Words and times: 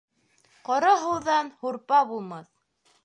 Ҡоро 0.69 0.95
һыуҙан 1.03 1.51
һурпа 1.61 2.01
булмаҫ. 2.13 2.49